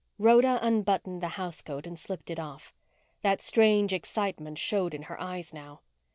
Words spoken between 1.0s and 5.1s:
the housecoat and slipped it off. That strange excitement showed in